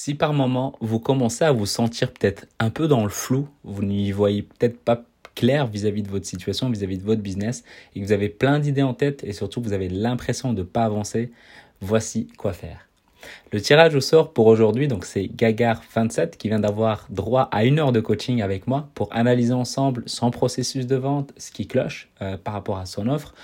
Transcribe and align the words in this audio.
Si 0.00 0.14
par 0.14 0.32
moment 0.32 0.76
vous 0.80 1.00
commencez 1.00 1.42
à 1.42 1.50
vous 1.50 1.66
sentir 1.66 2.12
peut-être 2.12 2.46
un 2.60 2.70
peu 2.70 2.86
dans 2.86 3.02
le 3.02 3.08
flou, 3.08 3.48
vous 3.64 3.82
n'y 3.82 4.12
voyez 4.12 4.44
peut-être 4.44 4.78
pas 4.78 5.02
clair 5.34 5.66
vis-à-vis 5.66 6.04
de 6.04 6.08
votre 6.08 6.24
situation, 6.24 6.70
vis-à-vis 6.70 6.98
de 6.98 7.02
votre 7.02 7.20
business, 7.20 7.64
et 7.96 8.00
que 8.00 8.04
vous 8.06 8.12
avez 8.12 8.28
plein 8.28 8.60
d'idées 8.60 8.84
en 8.84 8.94
tête 8.94 9.24
et 9.24 9.32
surtout 9.32 9.60
vous 9.60 9.72
avez 9.72 9.88
l'impression 9.88 10.52
de 10.52 10.60
ne 10.60 10.62
pas 10.62 10.84
avancer, 10.84 11.32
voici 11.80 12.28
quoi 12.38 12.52
faire. 12.52 12.88
Le 13.52 13.60
tirage 13.60 13.94
au 13.94 14.00
sort 14.00 14.32
pour 14.32 14.46
aujourd'hui, 14.46 14.88
donc 14.88 15.04
c'est 15.04 15.24
Gagar27 15.24 16.36
qui 16.36 16.48
vient 16.48 16.60
d'avoir 16.60 17.06
droit 17.10 17.48
à 17.52 17.64
une 17.64 17.78
heure 17.78 17.92
de 17.92 18.00
coaching 18.00 18.42
avec 18.42 18.66
moi 18.66 18.88
pour 18.94 19.08
analyser 19.12 19.54
ensemble 19.54 20.02
son 20.06 20.30
processus 20.30 20.86
de 20.86 20.96
vente, 20.96 21.32
ce 21.36 21.50
qui 21.50 21.66
cloche 21.66 22.08
euh, 22.22 22.36
par 22.36 22.54
rapport 22.54 22.78
à 22.78 22.86
son 22.86 23.08
offre, 23.08 23.34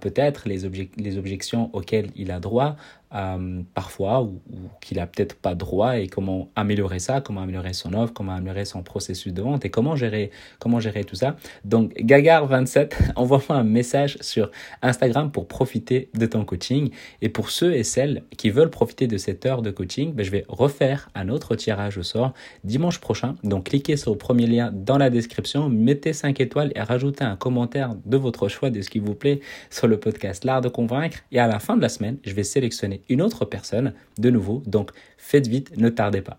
peut-être 0.00 0.48
les, 0.48 0.68
les 0.96 1.18
objections 1.18 1.70
auxquelles 1.72 2.10
il 2.14 2.30
a 2.30 2.38
droit, 2.38 2.76
euh, 3.14 3.60
parfois 3.74 4.22
ou, 4.22 4.40
qu'il 4.80 4.98
a 4.98 5.06
peut-être 5.06 5.34
pas 5.34 5.54
droit 5.54 5.98
et 5.98 6.06
comment 6.06 6.48
améliorer 6.56 6.98
ça, 6.98 7.20
comment 7.20 7.42
améliorer 7.42 7.74
son 7.74 7.92
offre, 7.92 8.14
comment 8.14 8.32
améliorer 8.32 8.64
son 8.64 8.82
processus 8.82 9.34
de 9.34 9.42
vente 9.42 9.66
et 9.66 9.70
comment 9.70 9.96
gérer 9.96 10.30
comment 10.58 10.80
gérer 10.80 11.04
tout 11.04 11.16
ça. 11.16 11.36
Donc 11.66 11.92
Gagar27, 11.96 13.12
envoie-moi 13.16 13.58
un 13.58 13.64
message 13.64 14.16
sur 14.22 14.50
Instagram 14.80 15.30
pour 15.30 15.46
profiter 15.46 16.08
de 16.14 16.24
ton 16.24 16.46
coaching 16.46 16.90
et 17.20 17.28
pour 17.28 17.50
ceux 17.50 17.74
et 17.74 17.84
celles 17.84 18.22
qui 18.38 18.48
veulent 18.48 18.70
profiter 18.70 19.06
de 19.06 19.18
cette 19.22 19.46
heure 19.46 19.62
de 19.62 19.70
coaching, 19.70 20.12
ben, 20.12 20.24
je 20.24 20.30
vais 20.30 20.44
refaire 20.48 21.08
un 21.14 21.28
autre 21.28 21.54
tirage 21.54 21.96
au 21.96 22.02
sort 22.02 22.34
dimanche 22.64 22.98
prochain. 22.98 23.36
Donc 23.42 23.64
cliquez 23.70 23.96
sur 23.96 24.10
le 24.10 24.18
premier 24.18 24.46
lien 24.46 24.70
dans 24.72 24.98
la 24.98 25.08
description, 25.08 25.68
mettez 25.68 26.12
5 26.12 26.40
étoiles 26.40 26.72
et 26.74 26.82
rajoutez 26.82 27.24
un 27.24 27.36
commentaire 27.36 27.94
de 28.04 28.16
votre 28.16 28.48
choix 28.48 28.70
de 28.70 28.82
ce 28.82 28.90
qui 28.90 28.98
vous 28.98 29.14
plaît 29.14 29.40
sur 29.70 29.86
le 29.86 29.98
podcast 29.98 30.44
L'art 30.44 30.60
de 30.60 30.68
convaincre 30.68 31.18
et 31.30 31.38
à 31.38 31.46
la 31.46 31.58
fin 31.58 31.76
de 31.76 31.82
la 31.82 31.88
semaine, 31.88 32.18
je 32.24 32.34
vais 32.34 32.44
sélectionner 32.44 33.02
une 33.08 33.22
autre 33.22 33.44
personne, 33.44 33.94
de 34.18 34.30
nouveau. 34.30 34.62
Donc 34.66 34.90
faites 35.16 35.46
vite, 35.46 35.76
ne 35.76 35.88
tardez 35.88 36.20
pas. 36.20 36.38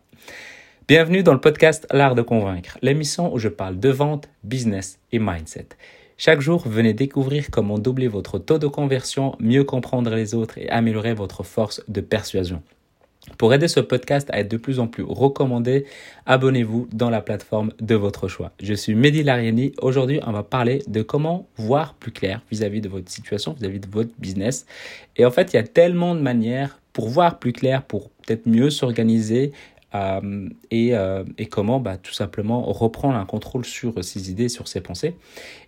Bienvenue 0.87 1.23
dans 1.23 1.33
le 1.33 1.39
podcast 1.39 1.87
L'Art 1.91 2.13
de 2.13 2.21
Convaincre, 2.21 2.77
l'émission 2.81 3.33
où 3.33 3.39
je 3.39 3.47
parle 3.47 3.79
de 3.79 3.89
vente, 3.89 4.27
business 4.43 4.99
et 5.13 5.19
mindset. 5.19 5.69
Chaque 6.25 6.39
jour, 6.39 6.63
venez 6.65 6.93
découvrir 6.93 7.51
comment 7.51 7.77
doubler 7.77 8.07
votre 8.07 8.39
taux 8.39 8.57
de 8.57 8.67
conversion, 8.67 9.35
mieux 9.41 9.65
comprendre 9.65 10.15
les 10.15 10.33
autres 10.33 10.57
et 10.57 10.69
améliorer 10.69 11.13
votre 11.13 11.43
force 11.43 11.83
de 11.89 11.99
persuasion. 11.99 12.63
Pour 13.37 13.53
aider 13.53 13.67
ce 13.67 13.81
podcast 13.81 14.29
à 14.31 14.39
être 14.39 14.49
de 14.49 14.55
plus 14.55 14.79
en 14.79 14.87
plus 14.87 15.03
recommandé, 15.03 15.85
abonnez-vous 16.25 16.87
dans 16.93 17.09
la 17.09 17.19
plateforme 17.19 17.73
de 17.81 17.95
votre 17.95 18.29
choix. 18.29 18.53
Je 18.61 18.73
suis 18.73 18.95
Mehdi 18.95 19.23
Lariani. 19.23 19.73
Aujourd'hui, 19.81 20.21
on 20.25 20.31
va 20.31 20.43
parler 20.43 20.81
de 20.87 21.01
comment 21.01 21.45
voir 21.57 21.93
plus 21.95 22.13
clair 22.13 22.41
vis-à-vis 22.49 22.79
de 22.79 22.87
votre 22.87 23.11
situation, 23.11 23.51
vis-à-vis 23.51 23.81
de 23.81 23.89
votre 23.89 24.11
business. 24.17 24.65
Et 25.17 25.25
en 25.25 25.31
fait, 25.31 25.51
il 25.51 25.57
y 25.57 25.59
a 25.59 25.63
tellement 25.63 26.15
de 26.15 26.21
manières 26.21 26.79
pour 26.93 27.09
voir 27.09 27.37
plus 27.37 27.51
clair, 27.51 27.83
pour 27.83 28.09
peut-être 28.09 28.45
mieux 28.45 28.69
s'organiser 28.69 29.51
euh, 29.95 30.49
et, 30.71 30.95
euh, 30.95 31.23
et, 31.37 31.45
comment 31.45 31.79
bah, 31.79 31.97
tout 31.97 32.13
simplement 32.13 32.63
reprendre 32.63 33.15
un 33.15 33.25
contrôle 33.25 33.63
sur 33.63 34.03
ses 34.03 34.31
idées, 34.31 34.49
sur 34.49 34.67
ses 34.67 34.81
pensées. 34.81 35.15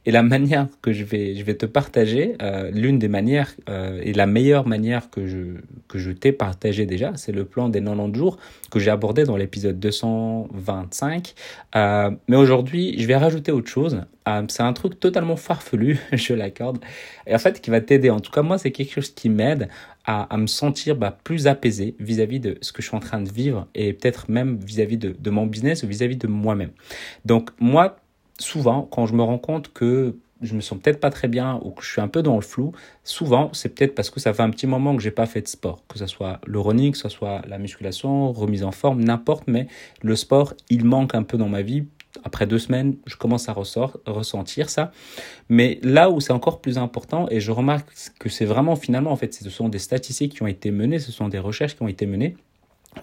Et 0.05 0.11
la 0.11 0.23
manière 0.23 0.67
que 0.81 0.93
je 0.93 1.03
vais, 1.03 1.35
je 1.35 1.43
vais 1.43 1.55
te 1.55 1.65
partager, 1.65 2.35
euh, 2.41 2.71
l'une 2.71 2.99
des 2.99 3.07
manières 3.07 3.55
et 4.01 4.13
la 4.13 4.25
meilleure 4.25 4.67
manière 4.67 5.09
que 5.09 5.25
je, 5.25 5.37
que 5.87 5.97
je 5.97 6.11
t'ai 6.11 6.31
partagé 6.31 6.85
déjà, 6.85 7.13
c'est 7.15 7.31
le 7.31 7.45
plan 7.45 7.69
des 7.69 7.81
90 7.81 8.17
jours 8.17 8.37
que 8.71 8.79
j'ai 8.79 8.91
abordé 8.91 9.23
dans 9.23 9.37
l'épisode 9.37 9.79
225. 9.79 11.33
mais 11.73 12.35
aujourd'hui, 12.35 12.95
je 12.99 13.07
vais 13.07 13.15
rajouter 13.15 13.51
autre 13.51 13.69
chose. 13.69 14.01
c'est 14.47 14.63
un 14.63 14.73
truc 14.73 14.99
totalement 14.99 15.35
farfelu, 15.35 15.99
je 16.13 16.33
l'accorde, 16.33 16.79
et 17.25 17.33
en 17.33 17.39
fait 17.39 17.61
qui 17.61 17.71
va 17.71 17.81
t'aider. 17.81 18.09
En 18.09 18.19
tout 18.19 18.31
cas, 18.31 18.43
moi, 18.43 18.57
c'est 18.57 18.71
quelque 18.71 18.93
chose 18.93 19.09
qui 19.09 19.29
m'aide 19.29 19.69
à, 20.06 20.38
me 20.38 20.48
sentir 20.48 20.95
bah, 20.95 21.17
plus 21.23 21.48
apaisé 21.48 21.95
vis-à-vis 22.00 22.39
de 22.39 22.58
ce 22.61 22.72
que 22.72 22.81
je 22.81 22.88
suis 22.88 22.95
en 22.95 23.00
train 23.00 23.22
de 23.22 23.30
vivre 23.30 23.67
et 23.73 23.94
peut-être 23.94 24.30
même 24.30 24.58
vis-à-vis 24.58 24.98
de, 24.98 25.16
de, 25.17 25.30
mon 25.30 25.48
business 25.48 25.84
ou 25.84 25.88
vis-à-vis 25.88 26.17
de 26.17 26.28
moi-même. 26.28 26.72
Donc 27.25 27.50
moi, 27.59 27.98
souvent, 28.39 28.83
quand 28.83 29.08
je 29.08 29.16
me 29.16 29.23
rends 29.23 29.39
compte 29.39 29.73
que 29.73 30.16
je 30.42 30.53
me 30.53 30.61
sens 30.61 30.80
peut-être 30.80 31.00
pas 31.00 31.09
très 31.09 31.27
bien 31.27 31.60
ou 31.64 31.71
que 31.71 31.83
je 31.83 31.89
suis 31.89 32.02
un 32.02 32.08
peu 32.08 32.21
dans 32.21 32.36
le 32.36 32.42
flou, 32.42 32.73
souvent 33.04 33.49
c'est 33.54 33.70
peut-être 33.70 33.95
parce 33.95 34.10
que 34.10 34.20
ça 34.20 34.33
fait 34.33 34.44
un 34.44 34.49
petit 34.49 34.67
moment 34.67 34.95
que 34.95 35.02
j'ai 35.02 35.11
pas 35.11 35.26
fait 35.26 35.42
de 35.42 35.48
sport, 35.48 35.83
que 35.88 35.98
ce 35.98 36.08
soit 36.08 36.39
le 36.45 36.60
running, 36.60 36.92
que 36.92 36.98
ce 36.98 37.10
soit 37.10 37.42
la 37.48 37.58
musculation, 37.58 38.32
remise 38.32 38.64
en 38.64 38.71
forme, 38.71 39.04
n'importe, 39.04 39.45
mais 39.48 39.67
le 40.02 40.15
sport, 40.15 40.54
il 40.70 40.86
manque 40.86 41.15
un 41.15 41.23
peu 41.23 41.38
dans 41.38 41.49
ma 41.49 41.61
vie 41.61 41.86
après 42.23 42.48
deux 42.48 42.59
semaines, 42.59 42.95
je 43.05 43.15
commence 43.15 43.49
à 43.49 43.53
ressort, 43.53 43.99
ressentir 44.05 44.70
ça. 44.70 44.92
Mais 45.49 45.80
là 45.83 46.09
où 46.09 46.20
c'est 46.20 46.33
encore 46.33 46.61
plus 46.61 46.77
important, 46.77 47.27
et 47.30 47.39
je 47.39 47.52
remarque 47.52 47.89
que 48.20 48.30
c'est 48.30 48.45
vraiment 48.45 48.76
finalement, 48.76 49.11
en 49.11 49.15
fait, 49.15 49.33
ce 49.33 49.49
sont 49.49 49.70
des 49.70 49.80
statistiques 49.80 50.36
qui 50.36 50.43
ont 50.43 50.48
été 50.48 50.71
menées, 50.71 50.99
ce 50.99 51.11
sont 51.11 51.27
des 51.27 51.39
recherches 51.39 51.76
qui 51.76 51.83
ont 51.83 51.87
été 51.87 52.05
menées, 52.05 52.36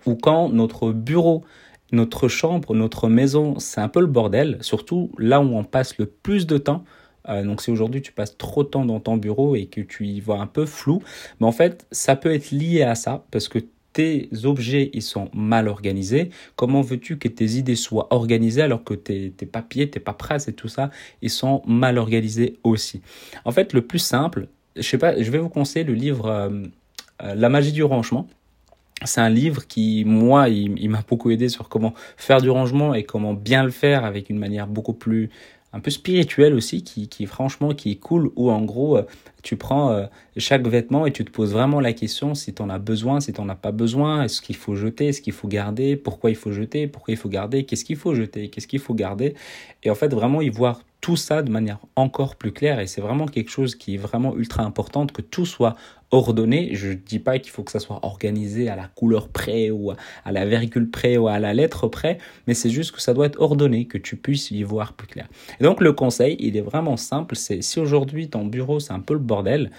où 0.07 0.15
quand 0.15 0.49
notre 0.49 0.93
bureau, 0.93 1.45
notre 1.93 2.29
chambre, 2.29 2.75
notre 2.75 3.09
maison, 3.09 3.59
c'est 3.59 3.81
un 3.81 3.89
peu 3.89 4.01
le 4.01 4.07
bordel, 4.07 4.59
surtout 4.61 5.13
là 5.19 5.41
où 5.41 5.57
on 5.57 5.65
passe 5.65 5.99
le 5.99 6.07
plus 6.07 6.47
de 6.47 6.59
temps, 6.59 6.85
euh, 7.29 7.45
donc 7.45 7.63
si 7.63 7.71
aujourd'hui 7.71 8.03
tu 8.03 8.13
passes 8.13 8.37
trop 8.37 8.65
de 8.65 8.69
temps 8.69 8.85
dans 8.85 9.01
ton 9.01 9.17
bureau 9.17 9.55
et 9.55 9.67
que 9.67 9.81
tu 9.81 10.07
y 10.07 10.21
vois 10.21 10.41
un 10.41 10.47
peu 10.47 10.67
flou, 10.67 11.03
mais 11.41 11.47
en 11.47 11.53
fait 11.53 11.87
ça 11.93 12.17
peut 12.17 12.35
être 12.35 12.51
lié 12.51 12.83
à 12.83 12.95
ça 12.95 13.25
parce 13.31 13.49
que 13.49 13.59
tes 13.93 14.29
objets 14.45 14.91
ils 14.93 15.03
sont 15.03 15.31
mal 15.35 15.69
organisés, 15.69 16.31
comment 16.57 16.81
veux-tu 16.81 17.19
que 17.19 17.29
tes 17.29 17.57
idées 17.57 17.77
soient 17.77 18.13
organisées 18.13 18.63
alors 18.63 18.85
que 18.85 18.95
tes, 18.95 19.31
papiers, 19.47 19.91
tes 19.91 20.01
paperasses 20.01 20.49
et 20.49 20.53
tout 20.53 20.69
ça, 20.69 20.91
ils 21.21 21.31
sont 21.31 21.63
mal 21.67 21.99
organisés 21.99 22.59
aussi? 22.65 23.03
En 23.45 23.53
fait, 23.53 23.73
le 23.73 23.83
plus 23.83 23.99
simple, 23.99 24.49
je 24.77 24.83
sais 24.83 24.99
pas, 24.99 25.21
je 25.21 25.31
vais 25.31 25.39
vous 25.39 25.49
conseiller 25.49 25.85
le 25.85 25.95
livre 25.95 26.27
euh, 26.27 26.51
euh, 27.23 27.35
La 27.35 27.49
magie 27.49 27.73
du 27.73 27.83
rangement. 27.83 28.27
C'est 29.05 29.21
un 29.21 29.31
livre 29.31 29.67
qui, 29.67 30.05
moi, 30.05 30.49
il 30.49 30.89
m'a 30.89 31.03
beaucoup 31.09 31.31
aidé 31.33 31.49
sur 31.49 31.69
comment 31.69 31.93
faire 32.17 32.41
du 32.41 32.51
rangement 32.51 32.95
et 32.95 33.03
comment 33.03 33.35
bien 33.35 33.65
le 33.65 33.73
faire 33.73 34.05
avec 34.05 34.31
une 34.31 34.39
manière 34.39 34.69
beaucoup 34.69 34.93
plus 34.93 35.29
un 35.73 35.81
peu 35.81 35.91
spirituel 35.91 36.55
aussi, 36.55 36.85
qui, 36.85 37.09
qui 37.09 37.27
franchement 37.27 37.75
qui 37.75 37.93
est 37.93 37.97
cool, 37.97 38.31
où 38.37 38.51
en 38.51 38.63
gros 38.63 38.99
euh, 38.99 39.03
tu 39.43 39.57
prends 39.57 39.93
euh, 39.93 40.07
chaque 40.37 40.67
vêtement 40.67 41.07
et 41.07 41.13
tu 41.13 41.25
te 41.25 41.31
poses 41.31 41.53
vraiment 41.53 41.81
la 41.81 41.93
question 41.93 42.35
si 42.35 42.55
tu 42.55 42.63
en 42.63 42.71
as 42.71 42.79
besoin, 42.79 43.21
si 43.21 43.33
tu 43.33 43.41
n'en 43.41 43.49
as 43.49 43.57
pas 43.57 43.73
besoin, 43.73 44.25
est-ce 44.25 44.41
qu'il 44.41 44.57
faut 44.57 44.75
jeter, 44.75 45.09
est-ce 45.09 45.23
qu'il 45.23 45.33
faut 45.33 45.49
garder, 45.49 45.97
pourquoi 45.97 46.31
il 46.31 46.37
faut 46.37 46.53
jeter, 46.53 46.87
pourquoi 46.87 47.13
il 47.13 47.17
faut 47.17 47.29
garder, 47.29 47.65
qu'est-ce 47.65 47.85
qu'il 47.85 47.97
faut 47.97 48.15
jeter, 48.15 48.49
qu'est-ce 48.49 48.67
qu'il 48.67 48.81
faut 48.81 48.95
garder. 48.95 49.35
Et 49.83 49.91
en 49.91 49.95
fait 49.95 50.13
vraiment 50.13 50.41
y 50.43 50.51
voir 50.51 50.83
tout 51.03 51.17
ça 51.17 51.43
de 51.43 51.51
manière 51.51 51.81
encore 51.97 52.37
plus 52.37 52.53
claire 52.53 52.79
et 52.79 52.87
c'est 52.87 53.01
vraiment 53.01 53.27
quelque 53.27 53.51
chose 53.51 53.75
qui 53.75 53.97
est 53.97 53.99
vraiment 53.99 54.37
ultra 54.37 54.63
important 54.63 55.05
que 55.07 55.21
tout 55.21 55.45
soit 55.45 55.75
ordonné. 56.13 56.71
Je 56.75 56.93
dis 56.93 57.19
pas 57.19 57.41
qu'il 57.41 57.51
faut 57.51 57.65
que 57.65 57.73
ça 57.73 57.81
soit 57.81 57.99
organisé 58.05 58.69
à 58.69 58.77
la 58.77 58.87
couleur 58.87 59.29
près 59.29 59.71
ou 59.71 59.91
à 59.91 60.33
la 60.33 60.47
virgule 60.47 60.89
près 60.91 61.17
ou 61.17 61.27
à 61.27 61.41
la 61.41 61.55
lettre 61.55 61.89
près, 61.89 62.19
mais 62.47 62.55
c'est 62.55 62.71
juste 62.71 62.93
que 62.93 63.03
ça 63.03 63.15
doit 63.15 63.27
être 63.27 63.41
ordonné, 63.41 63.87
que 63.87 63.99
tu 63.99 64.17
puisses 64.17 64.53
y 64.53 64.63
voir 64.63 64.93
plus 64.93 65.09
clair. 65.09 65.29
Et 65.59 65.65
donc 65.65 65.81
le 65.81 65.93
conseil, 65.93 66.37
il 66.39 66.57
est 66.57 66.63
vraiment 66.63 66.97
simple, 66.97 67.35
c'est 67.35 67.63
si 67.63 67.81
aujourd'hui 67.81 68.29
ton 68.29 68.47
bureau 68.47 68.79
c'est 68.79 68.93
un 68.93 69.01
peu 69.01 69.15
le 69.15 69.21
bordel, 69.21 69.73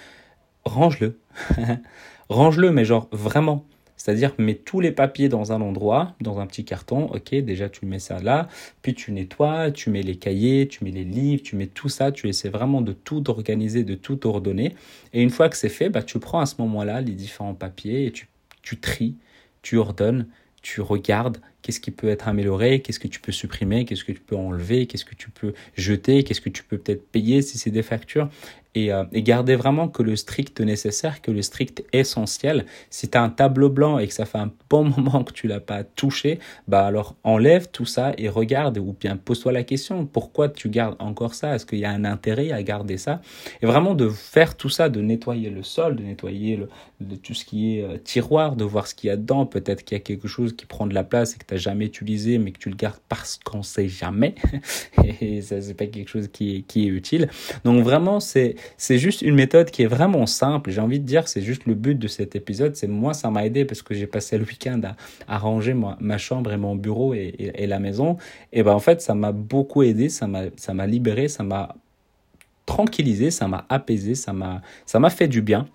range-le. 0.65 1.19
range-le, 2.29 2.71
mais 2.71 2.83
genre 2.83 3.07
vraiment. 3.13 3.65
C'est-à-dire, 4.03 4.33
mets 4.37 4.55
tous 4.55 4.81
les 4.81 4.91
papiers 4.91 5.29
dans 5.29 5.53
un 5.53 5.61
endroit, 5.61 6.13
dans 6.19 6.41
un 6.41 6.45
petit 6.45 6.65
carton. 6.65 7.05
Ok, 7.13 7.33
déjà 7.35 7.69
tu 7.69 7.85
mets 7.85 7.99
ça 7.99 8.19
là, 8.19 8.49
puis 8.81 8.93
tu 8.93 9.13
nettoies, 9.13 9.71
tu 9.71 9.89
mets 9.91 10.01
les 10.01 10.17
cahiers, 10.17 10.67
tu 10.67 10.83
mets 10.83 10.91
les 10.91 11.05
livres, 11.05 11.41
tu 11.41 11.55
mets 11.55 11.67
tout 11.67 11.87
ça. 11.87 12.11
Tu 12.11 12.27
essaies 12.27 12.49
vraiment 12.49 12.81
de 12.81 12.91
tout 12.91 13.29
organiser, 13.29 13.85
de 13.85 13.95
tout 13.95 14.27
ordonner. 14.27 14.75
Et 15.13 15.21
une 15.21 15.29
fois 15.29 15.47
que 15.47 15.55
c'est 15.55 15.69
fait, 15.69 15.87
bah, 15.87 16.03
tu 16.03 16.19
prends 16.19 16.41
à 16.41 16.45
ce 16.45 16.55
moment-là 16.57 16.99
les 16.99 17.13
différents 17.13 17.53
papiers 17.53 18.07
et 18.07 18.11
tu, 18.11 18.27
tu 18.61 18.77
tries, 18.77 19.15
tu 19.61 19.77
ordonnes, 19.77 20.27
tu 20.61 20.81
regardes 20.81 21.37
qu'est-ce 21.63 21.79
qui 21.79 21.89
peut 21.89 22.09
être 22.09 22.27
amélioré, 22.27 22.81
qu'est-ce 22.81 22.99
que 22.99 23.07
tu 23.07 23.19
peux 23.19 23.31
supprimer, 23.31 23.85
qu'est-ce 23.85 24.03
que 24.03 24.11
tu 24.11 24.21
peux 24.21 24.35
enlever, 24.35 24.85
qu'est-ce 24.85 25.05
que 25.05 25.15
tu 25.15 25.31
peux 25.31 25.53
jeter, 25.75 26.23
qu'est-ce 26.23 26.41
que 26.41 26.49
tu 26.49 26.63
peux 26.63 26.77
peut-être 26.77 27.09
payer 27.09 27.41
si 27.41 27.57
c'est 27.57 27.71
des 27.71 27.81
factures? 27.81 28.29
Et, 28.75 28.91
euh, 28.91 29.03
garder 29.13 29.55
vraiment 29.55 29.87
que 29.87 30.01
le 30.01 30.15
strict 30.15 30.59
nécessaire, 30.59 31.21
que 31.21 31.31
le 31.31 31.41
strict 31.41 31.83
essentiel. 31.93 32.65
Si 32.89 33.07
tu 33.07 33.17
as 33.17 33.21
un 33.21 33.29
tableau 33.29 33.69
blanc 33.69 33.99
et 33.99 34.07
que 34.07 34.13
ça 34.13 34.25
fait 34.25 34.39
un 34.39 34.51
bon 34.69 34.83
moment 34.97 35.23
que 35.23 35.31
tu 35.31 35.47
l'as 35.47 35.59
pas 35.59 35.83
touché, 35.83 36.39
bah 36.67 36.85
alors 36.85 37.15
enlève 37.23 37.69
tout 37.69 37.85
ça 37.85 38.13
et 38.17 38.29
regarde 38.29 38.79
ou 38.79 38.95
bien 38.99 39.15
pose-toi 39.15 39.51
la 39.51 39.63
question 39.63 40.05
pourquoi 40.05 40.49
tu 40.49 40.69
gardes 40.69 40.95
encore 40.99 41.35
ça? 41.35 41.55
Est-ce 41.55 41.65
qu'il 41.65 41.79
y 41.79 41.85
a 41.85 41.91
un 41.91 42.03
intérêt 42.03 42.51
à 42.51 42.63
garder 42.63 42.97
ça? 42.97 43.21
Et 43.61 43.67
vraiment 43.67 43.93
de 43.93 44.09
faire 44.09 44.57
tout 44.57 44.69
ça, 44.69 44.89
de 44.89 45.01
nettoyer 45.01 45.49
le 45.49 45.63
sol, 45.63 45.95
de 45.95 46.03
nettoyer 46.03 46.59
tout 47.21 47.33
ce 47.33 47.45
qui 47.45 47.77
est 47.77 47.83
euh, 47.83 47.97
tiroir, 47.97 48.55
de 48.55 48.63
voir 48.63 48.87
ce 48.87 48.95
qu'il 48.95 49.09
y 49.09 49.11
a 49.11 49.17
dedans. 49.17 49.45
Peut-être 49.45 49.83
qu'il 49.83 49.95
y 49.95 50.01
a 50.01 50.03
quelque 50.03 50.27
chose 50.27 50.55
qui 50.55 50.65
prend 50.65 50.87
de 50.87 50.93
la 50.93 51.03
place 51.03 51.35
et 51.35 51.37
que 51.37 51.45
jamais 51.57 51.85
utilisé, 51.85 52.37
mais 52.37 52.51
que 52.51 52.59
tu 52.59 52.69
le 52.69 52.75
gardes 52.75 52.99
parce 53.09 53.39
qu'on 53.43 53.63
sait 53.63 53.87
jamais. 53.87 54.35
et 55.21 55.41
ça 55.41 55.61
c'est 55.61 55.73
pas 55.73 55.87
quelque 55.87 56.09
chose 56.09 56.27
qui 56.31 56.57
est, 56.57 56.61
qui 56.61 56.85
est 56.85 56.89
utile. 56.89 57.29
Donc 57.63 57.83
vraiment 57.83 58.19
c'est 58.19 58.55
c'est 58.77 58.97
juste 58.97 59.21
une 59.21 59.35
méthode 59.35 59.71
qui 59.71 59.83
est 59.83 59.87
vraiment 59.87 60.25
simple. 60.25 60.71
J'ai 60.71 60.81
envie 60.81 60.99
de 60.99 61.05
dire, 61.05 61.27
c'est 61.27 61.41
juste 61.41 61.65
le 61.65 61.75
but 61.75 61.97
de 61.97 62.07
cet 62.07 62.35
épisode. 62.35 62.75
C'est 62.75 62.87
moi, 62.87 63.13
ça 63.13 63.29
m'a 63.29 63.45
aidé 63.45 63.65
parce 63.65 63.81
que 63.81 63.93
j'ai 63.93 64.07
passé 64.07 64.37
le 64.37 64.45
week-end 64.45 64.81
à, 64.83 64.95
à, 65.33 65.37
ranger 65.37 65.73
ma, 65.73 65.97
ma, 65.99 66.17
chambre 66.17 66.51
et 66.51 66.57
mon 66.57 66.75
bureau 66.75 67.13
et, 67.13 67.33
et, 67.37 67.63
et 67.63 67.67
la 67.67 67.79
maison. 67.79 68.17
Et 68.51 68.63
ben 68.63 68.73
en 68.73 68.79
fait, 68.79 69.01
ça 69.01 69.15
m'a 69.15 69.31
beaucoup 69.31 69.83
aidé, 69.83 70.09
ça 70.09 70.27
m'a, 70.27 70.43
ça 70.55 70.73
m'a 70.73 70.87
libéré, 70.87 71.27
ça 71.27 71.43
m'a 71.43 71.75
tranquillisé, 72.65 73.31
ça 73.31 73.47
m'a 73.47 73.65
apaisé, 73.69 74.15
ça 74.15 74.33
m'a, 74.33 74.61
ça 74.85 74.99
m'a 74.99 75.09
fait 75.09 75.27
du 75.27 75.41
bien. 75.41 75.67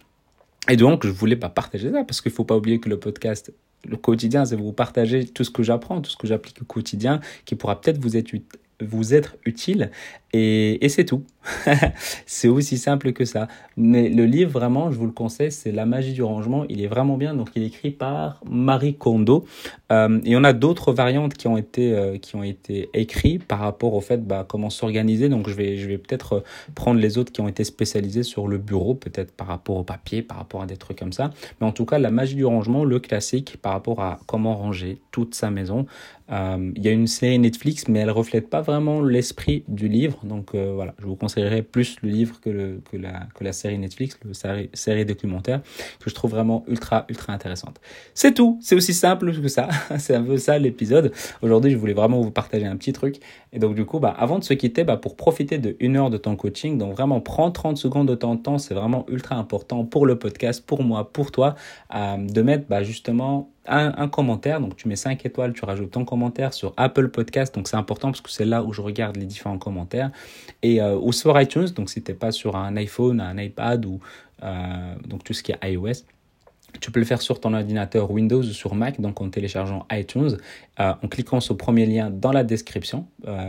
Et 0.68 0.76
donc, 0.76 1.06
je 1.06 1.10
voulais 1.10 1.36
pas 1.36 1.48
partager 1.48 1.90
ça 1.90 2.04
parce 2.04 2.20
qu'il 2.20 2.32
faut 2.32 2.44
pas 2.44 2.56
oublier 2.56 2.78
que 2.80 2.88
le 2.88 2.98
podcast 2.98 3.52
le 3.86 3.96
quotidien, 3.96 4.44
c'est 4.44 4.56
vous 4.56 4.72
partager 4.72 5.26
tout 5.26 5.44
ce 5.44 5.50
que 5.50 5.62
j'apprends, 5.62 6.00
tout 6.00 6.10
ce 6.10 6.16
que 6.16 6.26
j'applique 6.26 6.62
au 6.62 6.64
quotidien, 6.64 7.20
qui 7.44 7.54
pourra 7.54 7.80
peut-être 7.80 7.98
vous 7.98 8.16
être, 8.16 8.32
vous 8.80 9.14
être 9.14 9.36
utile. 9.44 9.90
Et, 10.32 10.84
et 10.84 10.88
c'est 10.88 11.04
tout. 11.04 11.24
c'est 12.26 12.48
aussi 12.48 12.76
simple 12.76 13.12
que 13.12 13.24
ça. 13.24 13.48
Mais 13.76 14.08
le 14.08 14.26
livre, 14.26 14.50
vraiment, 14.50 14.90
je 14.90 14.98
vous 14.98 15.06
le 15.06 15.12
conseille, 15.12 15.50
c'est 15.50 15.72
La 15.72 15.86
magie 15.86 16.12
du 16.12 16.22
rangement. 16.22 16.64
Il 16.68 16.82
est 16.82 16.86
vraiment 16.86 17.16
bien. 17.16 17.34
Donc, 17.34 17.48
il 17.54 17.62
est 17.62 17.66
écrit 17.66 17.90
par 17.90 18.40
Marie 18.48 18.94
Kondo. 18.94 19.46
Euh, 19.90 20.20
et 20.24 20.36
on 20.36 20.44
a 20.44 20.52
d'autres 20.52 20.92
variantes 20.92 21.34
qui 21.34 21.48
ont 21.48 21.56
été, 21.56 21.94
euh, 21.94 22.18
qui 22.18 22.36
ont 22.36 22.42
été 22.42 22.90
écrites 22.92 23.44
par 23.44 23.60
rapport 23.60 23.94
au 23.94 24.00
fait 24.02 24.26
bah, 24.26 24.44
comment 24.46 24.68
s'organiser. 24.68 25.28
Donc, 25.28 25.48
je 25.48 25.54
vais, 25.54 25.76
je 25.78 25.88
vais 25.88 25.98
peut-être 25.98 26.32
euh, 26.34 26.44
prendre 26.74 27.00
les 27.00 27.16
autres 27.16 27.32
qui 27.32 27.40
ont 27.40 27.48
été 27.48 27.64
spécialisés 27.64 28.22
sur 28.22 28.48
le 28.48 28.58
bureau, 28.58 28.94
peut-être 28.94 29.32
par 29.32 29.46
rapport 29.46 29.76
au 29.76 29.84
papier, 29.84 30.22
par 30.22 30.36
rapport 30.36 30.60
à 30.60 30.66
des 30.66 30.76
trucs 30.76 30.98
comme 30.98 31.12
ça. 31.12 31.30
Mais 31.60 31.66
en 31.66 31.72
tout 31.72 31.86
cas, 31.86 31.98
La 31.98 32.10
magie 32.10 32.34
du 32.34 32.44
rangement, 32.44 32.84
le 32.84 33.00
classique 33.00 33.56
par 33.62 33.72
rapport 33.72 34.00
à 34.00 34.20
comment 34.26 34.56
ranger 34.56 35.00
toute 35.10 35.34
sa 35.34 35.50
maison. 35.50 35.86
Il 36.30 36.82
y 36.82 36.88
a 36.88 36.90
une 36.90 37.06
série 37.06 37.38
Netflix, 37.38 37.88
mais 37.88 38.00
elle 38.00 38.10
reflète 38.10 38.50
pas 38.50 38.60
vraiment 38.72 39.00
l'esprit 39.00 39.64
du 39.68 39.88
livre. 39.88 40.18
Donc, 40.24 40.54
euh, 40.54 40.72
voilà, 40.74 40.94
je 40.98 41.06
vous 41.06 41.16
conseillerais 41.16 41.62
plus 41.62 41.96
le 42.02 42.10
livre 42.10 42.40
que, 42.40 42.50
le, 42.50 42.80
que, 42.90 42.96
la, 42.96 43.26
que 43.34 43.44
la 43.44 43.52
série 43.52 43.78
Netflix, 43.78 44.18
la 44.24 44.34
série, 44.34 44.70
série 44.74 45.04
documentaire, 45.04 45.62
que 45.98 46.10
je 46.10 46.14
trouve 46.14 46.32
vraiment 46.32 46.64
ultra, 46.68 47.06
ultra 47.08 47.32
intéressante. 47.32 47.80
C'est 48.14 48.34
tout, 48.34 48.58
c'est 48.60 48.74
aussi 48.74 48.94
simple 48.94 49.32
que 49.40 49.48
ça. 49.48 49.68
c'est 49.98 50.14
un 50.14 50.22
peu 50.22 50.36
ça 50.36 50.58
l'épisode. 50.58 51.12
Aujourd'hui, 51.42 51.70
je 51.70 51.76
voulais 51.76 51.94
vraiment 51.94 52.20
vous 52.20 52.30
partager 52.30 52.66
un 52.66 52.76
petit 52.76 52.92
truc. 52.92 53.16
Et 53.52 53.58
donc, 53.58 53.74
du 53.74 53.84
coup, 53.84 53.98
bah, 53.98 54.14
avant 54.18 54.38
de 54.38 54.44
se 54.44 54.54
quitter, 54.54 54.84
bah, 54.84 54.96
pour 54.96 55.16
profiter 55.16 55.58
de 55.58 55.76
une 55.80 55.96
heure 55.96 56.10
de 56.10 56.18
ton 56.18 56.36
coaching, 56.36 56.78
donc 56.78 56.92
vraiment 56.92 57.20
prends 57.20 57.50
30 57.50 57.76
secondes 57.76 58.08
de 58.08 58.14
ton 58.14 58.36
temps, 58.36 58.58
c'est 58.58 58.74
vraiment 58.74 59.06
ultra 59.08 59.36
important 59.36 59.84
pour 59.84 60.06
le 60.06 60.18
podcast, 60.18 60.64
pour 60.66 60.82
moi, 60.82 61.12
pour 61.12 61.30
toi, 61.30 61.54
euh, 61.94 62.16
de 62.18 62.42
mettre 62.42 62.66
bah, 62.68 62.82
justement 62.82 63.50
un, 63.68 64.08
commentaire. 64.08 64.60
Donc, 64.60 64.76
tu 64.76 64.88
mets 64.88 64.96
5 64.96 65.24
étoiles, 65.24 65.52
tu 65.52 65.64
rajoutes 65.64 65.90
ton 65.90 66.04
commentaire 66.04 66.52
sur 66.52 66.72
Apple 66.76 67.08
Podcast. 67.08 67.54
Donc, 67.54 67.68
c'est 67.68 67.76
important 67.76 68.08
parce 68.08 68.20
que 68.20 68.30
c'est 68.30 68.44
là 68.44 68.62
où 68.62 68.72
je 68.72 68.80
regarde 68.80 69.16
les 69.16 69.26
différents 69.26 69.58
commentaires. 69.58 70.10
Et, 70.62 70.80
euh, 70.80 70.98
ou 70.98 71.12
sur 71.12 71.40
iTunes. 71.40 71.68
Donc, 71.74 71.90
si 71.90 72.02
tu 72.02 72.14
pas 72.14 72.32
sur 72.32 72.56
un 72.56 72.76
iPhone, 72.76 73.20
un 73.20 73.36
iPad 73.38 73.84
ou 73.84 74.00
euh, 74.42 74.94
donc 75.06 75.24
tout 75.24 75.32
ce 75.32 75.42
qui 75.42 75.52
est 75.52 75.72
iOS. 75.72 76.04
Tu 76.80 76.90
peux 76.90 77.00
le 77.00 77.06
faire 77.06 77.22
sur 77.22 77.40
ton 77.40 77.54
ordinateur 77.54 78.10
Windows 78.10 78.40
ou 78.40 78.52
sur 78.52 78.74
Mac, 78.74 79.00
donc 79.00 79.22
en 79.22 79.30
téléchargeant 79.30 79.86
iTunes, 79.90 80.36
euh, 80.78 80.92
en 81.02 81.08
cliquant 81.08 81.40
sur 81.40 81.54
le 81.54 81.58
premier 81.58 81.86
lien 81.86 82.10
dans 82.10 82.30
la 82.30 82.44
description 82.44 83.06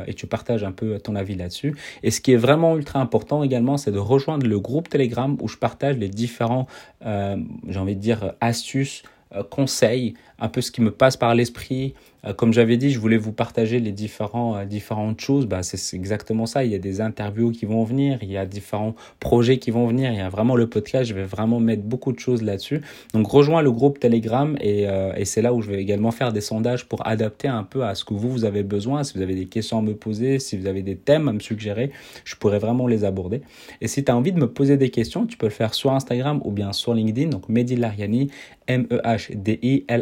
et 0.07 0.13
tu 0.13 0.25
partages 0.25 0.63
un 0.63 0.71
peu 0.71 1.00
ton 1.00 1.16
avis 1.16 1.36
là-dessus. 1.36 1.75
Et 2.01 2.12
ce 2.12 2.21
qui 2.21 2.31
est 2.31 2.38
vraiment 2.38 2.77
ultra 2.77 3.01
important 3.01 3.44
également, 3.44 3.75
c'est 3.75 3.92
de 3.92 4.00
rejoindre 4.00 4.48
le 4.48 4.60
groupe 4.60 4.88
Telegram 4.88 5.38
où 5.42 5.50
je 5.50 5.57
partage 5.57 5.98
les 5.98 6.07
différents, 6.07 6.66
j'ai 7.01 7.80
envie 7.80 7.95
de 7.95 8.01
dire, 8.01 8.33
astuces, 8.39 9.04
conseils, 9.49 10.15
un 10.39 10.47
peu 10.47 10.61
ce 10.61 10.71
qui 10.71 10.81
me 10.81 10.91
passe 10.91 11.17
par 11.17 11.35
l'esprit, 11.35 11.93
euh, 12.19 12.19
comme 12.36 12.51
j'avais 12.54 12.77
dit, 12.77 12.89
je 12.92 13.00
voulais 13.00 13.18
vous 13.18 13.31
partager 13.31 13.80
les 13.80 13.92
différents, 13.92 14.57
euh, 14.57 14.66
différentes 14.66 15.21
choses. 15.21 15.45
Bah, 15.45 15.63
c'est 15.63 15.95
exactement 15.95 16.45
ça. 16.45 16.66
Il 16.66 16.71
y 16.71 16.75
a 16.75 16.80
des 16.80 17.01
interviews 17.01 17.51
qui 17.51 17.66
vont 17.66 17.83
venir, 17.83 18.19
il 18.21 18.31
y 18.31 18.38
a 18.38 18.45
différents 18.45 18.95
projets 19.19 19.57
qui 19.57 19.71
vont 19.71 19.88
venir. 19.88 20.12
Il 20.12 20.18
y 20.18 20.21
a 20.21 20.30
vraiment 20.30 20.56
le 20.56 20.68
podcast. 20.68 21.10
Je 21.10 21.13
vais 21.13 21.24
vraiment 21.24 21.60
mettre 21.60 21.83
beaucoup 21.83 22.12
de 22.12 22.19
choses 22.19 22.42
là-dessus. 22.42 22.81
Donc, 23.13 23.27
rejoins 23.27 23.62
le 23.62 23.71
groupe 23.71 24.00
Telegram 24.00 24.57
et, 24.60 24.88
euh, 24.88 25.13
et 25.16 25.24
c'est 25.25 25.42
là 25.42 25.54
où 25.54 25.62
je 25.62 25.69
vais 25.69 25.81
également 25.81 26.12
faire 26.12 26.33
des 26.33 26.42
sondages 26.42 26.86
pour 26.88 27.07
adapter 27.07 27.48
un 27.48 27.63
peu 27.63 27.83
à 27.86 27.95
ce 27.95 28.04
que 28.04 28.13
vous, 28.13 28.30
vous 28.30 28.44
avez 28.45 28.63
besoin. 28.63 29.04
Si 29.04 29.13
vous 29.18 29.21
avez 29.21 29.36
des 29.36 29.45
questions 29.45 29.80
à 29.80 29.81
me 29.81 29.95
poser, 29.95 30.39
si 30.39 30.57
vous 30.57 30.68
avez 30.68 30.81
des 30.81 30.98
thèmes 30.98 31.30
à 31.30 31.33
me 31.33 31.39
suggérer, 31.39 31.92
je 32.25 32.36
pourrais 32.36 32.60
vraiment 32.60 32.88
les 32.88 33.06
aborder. 33.06 33.42
Et 33.81 33.88
si 33.88 34.04
tu 34.04 34.12
as 34.12 34.18
envie 34.18 34.33
de 34.33 34.39
me 34.39 34.51
poser 34.51 34.75
des 34.77 34.89
questions, 34.89 35.25
tu 35.25 35.38
peux 35.38 35.48
le 35.48 35.51
faire 35.51 35.74
sur 35.74 35.94
Instagram 35.94 36.42
ou 36.44 36.51
bien 36.51 36.74
sur 36.74 36.94
LinkedIn. 36.94 37.30
Donc, 37.30 37.48
Mehdi 37.48 37.77
Lariani, 37.77 38.30
M-E-H-D-I-L-A-R-I-A-N-I. 38.68 39.95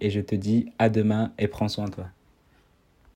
Et 0.00 0.10
je 0.10 0.20
te 0.20 0.34
dis 0.34 0.67
à 0.78 0.88
demain 0.88 1.32
et 1.38 1.48
prends 1.48 1.68
soin 1.68 1.86
de 1.86 1.94
toi. 1.94 2.06